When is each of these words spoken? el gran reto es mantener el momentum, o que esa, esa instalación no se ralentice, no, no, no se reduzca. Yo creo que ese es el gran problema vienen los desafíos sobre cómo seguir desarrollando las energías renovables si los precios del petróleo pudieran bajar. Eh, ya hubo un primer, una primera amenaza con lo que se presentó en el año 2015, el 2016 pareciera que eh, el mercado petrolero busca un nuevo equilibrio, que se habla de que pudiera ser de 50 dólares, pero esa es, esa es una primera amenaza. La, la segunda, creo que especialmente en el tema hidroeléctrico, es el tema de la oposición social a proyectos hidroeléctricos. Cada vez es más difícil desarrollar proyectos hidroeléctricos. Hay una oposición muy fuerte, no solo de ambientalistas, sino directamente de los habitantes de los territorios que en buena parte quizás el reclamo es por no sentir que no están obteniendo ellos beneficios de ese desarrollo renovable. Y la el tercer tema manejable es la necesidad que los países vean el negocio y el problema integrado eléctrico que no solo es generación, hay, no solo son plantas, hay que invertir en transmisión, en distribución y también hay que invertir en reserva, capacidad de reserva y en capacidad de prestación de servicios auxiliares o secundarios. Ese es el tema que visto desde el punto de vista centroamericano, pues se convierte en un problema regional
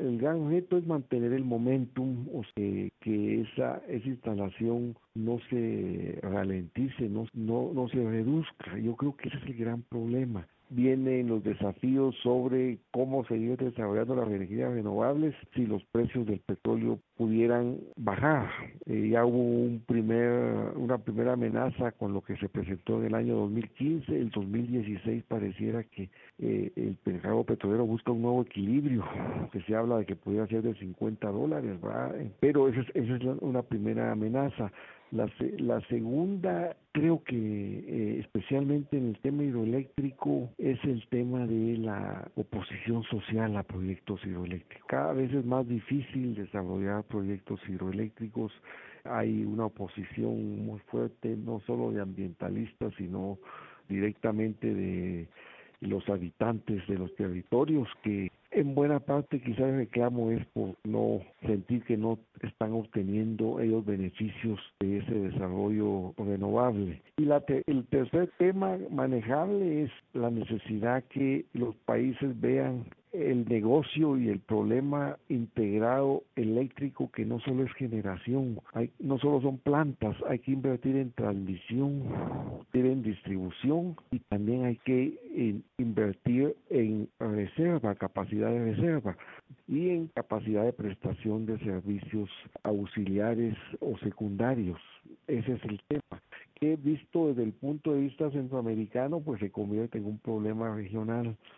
el 0.00 0.18
gran 0.18 0.50
reto 0.50 0.76
es 0.76 0.86
mantener 0.86 1.32
el 1.32 1.44
momentum, 1.44 2.28
o 2.34 2.42
que 2.54 2.90
esa, 3.40 3.82
esa 3.88 4.08
instalación 4.08 4.96
no 5.14 5.38
se 5.50 6.18
ralentice, 6.22 7.08
no, 7.08 7.26
no, 7.34 7.72
no 7.72 7.88
se 7.88 8.02
reduzca. 8.02 8.78
Yo 8.78 8.96
creo 8.96 9.16
que 9.16 9.28
ese 9.28 9.38
es 9.38 9.44
el 9.44 9.54
gran 9.54 9.82
problema 9.82 10.46
vienen 10.70 11.28
los 11.28 11.42
desafíos 11.44 12.14
sobre 12.22 12.78
cómo 12.90 13.24
seguir 13.26 13.56
desarrollando 13.56 14.16
las 14.16 14.28
energías 14.28 14.72
renovables 14.72 15.34
si 15.54 15.66
los 15.66 15.84
precios 15.84 16.26
del 16.26 16.40
petróleo 16.40 16.98
pudieran 17.16 17.78
bajar. 17.96 18.48
Eh, 18.86 19.08
ya 19.10 19.24
hubo 19.24 19.38
un 19.38 19.82
primer, 19.86 20.76
una 20.76 20.98
primera 20.98 21.34
amenaza 21.34 21.92
con 21.92 22.12
lo 22.12 22.22
que 22.22 22.36
se 22.36 22.48
presentó 22.48 23.00
en 23.00 23.06
el 23.06 23.14
año 23.14 23.36
2015, 23.36 24.16
el 24.16 24.30
2016 24.30 25.24
pareciera 25.28 25.84
que 25.84 26.10
eh, 26.38 26.72
el 26.76 26.96
mercado 27.04 27.44
petrolero 27.44 27.86
busca 27.86 28.12
un 28.12 28.22
nuevo 28.22 28.42
equilibrio, 28.42 29.04
que 29.52 29.60
se 29.62 29.74
habla 29.74 29.98
de 29.98 30.06
que 30.06 30.16
pudiera 30.16 30.46
ser 30.46 30.62
de 30.62 30.74
50 30.74 31.28
dólares, 31.28 31.78
pero 32.40 32.68
esa 32.68 32.80
es, 32.80 32.88
esa 32.94 33.16
es 33.16 33.22
una 33.40 33.62
primera 33.62 34.12
amenaza. 34.12 34.72
La, 35.10 35.30
la 35.58 35.80
segunda, 35.82 36.76
creo 36.92 37.22
que 37.22 37.84
especialmente 38.44 38.98
en 38.98 39.08
el 39.08 39.18
tema 39.20 39.42
hidroeléctrico, 39.42 40.50
es 40.58 40.78
el 40.84 41.06
tema 41.08 41.46
de 41.46 41.78
la 41.78 42.28
oposición 42.36 43.02
social 43.04 43.56
a 43.56 43.62
proyectos 43.62 44.20
hidroeléctricos. 44.22 44.86
Cada 44.86 45.14
vez 45.14 45.32
es 45.32 45.46
más 45.46 45.66
difícil 45.66 46.34
desarrollar 46.34 47.04
proyectos 47.04 47.58
hidroeléctricos. 47.66 48.52
Hay 49.04 49.44
una 49.46 49.66
oposición 49.66 50.66
muy 50.66 50.78
fuerte, 50.90 51.34
no 51.36 51.60
solo 51.66 51.90
de 51.90 52.02
ambientalistas, 52.02 52.92
sino 52.98 53.38
directamente 53.88 54.74
de 54.74 55.26
los 55.80 56.06
habitantes 56.10 56.86
de 56.86 56.98
los 56.98 57.14
territorios 57.14 57.88
que 58.02 58.30
en 58.50 58.74
buena 58.74 59.00
parte 59.00 59.40
quizás 59.40 59.62
el 59.62 59.78
reclamo 59.78 60.30
es 60.30 60.46
por 60.52 60.76
no 60.84 61.20
sentir 61.44 61.82
que 61.84 61.96
no 61.96 62.20
están 62.40 62.72
obteniendo 62.72 63.58
ellos 63.58 63.84
beneficios 63.84 64.60
de 64.78 64.98
ese 64.98 65.12
desarrollo 65.12 66.14
renovable. 66.16 66.53
Y 67.16 67.24
la 67.24 67.42
el 67.66 67.86
tercer 67.86 68.30
tema 68.38 68.78
manejable 68.90 69.84
es 69.84 69.90
la 70.12 70.30
necesidad 70.30 71.04
que 71.04 71.44
los 71.52 71.74
países 71.76 72.40
vean 72.40 72.84
el 73.12 73.48
negocio 73.48 74.18
y 74.18 74.28
el 74.28 74.40
problema 74.40 75.16
integrado 75.28 76.24
eléctrico 76.34 77.10
que 77.12 77.24
no 77.24 77.38
solo 77.40 77.62
es 77.62 77.72
generación, 77.74 78.58
hay, 78.72 78.90
no 78.98 79.18
solo 79.18 79.40
son 79.40 79.58
plantas, 79.58 80.16
hay 80.28 80.40
que 80.40 80.50
invertir 80.50 80.96
en 80.96 81.12
transmisión, 81.12 82.02
en 82.72 83.02
distribución 83.02 83.96
y 84.10 84.18
también 84.18 84.64
hay 84.64 84.76
que 84.78 85.14
invertir 85.78 86.56
en 86.70 87.08
reserva, 87.20 87.94
capacidad 87.94 88.50
de 88.50 88.72
reserva 88.72 89.16
y 89.68 89.90
en 89.90 90.08
capacidad 90.08 90.64
de 90.64 90.72
prestación 90.72 91.46
de 91.46 91.58
servicios 91.60 92.28
auxiliares 92.64 93.56
o 93.80 93.96
secundarios. 93.98 94.80
Ese 95.28 95.52
es 95.52 95.64
el 95.64 95.80
tema 95.88 96.20
que 96.64 96.76
visto 96.76 97.28
desde 97.28 97.42
el 97.42 97.52
punto 97.52 97.92
de 97.92 98.00
vista 98.00 98.30
centroamericano, 98.30 99.20
pues 99.20 99.38
se 99.38 99.50
convierte 99.50 99.98
en 99.98 100.06
un 100.06 100.18
problema 100.18 100.74
regional 100.74 101.36